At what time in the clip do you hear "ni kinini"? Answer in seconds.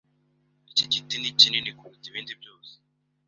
1.17-1.71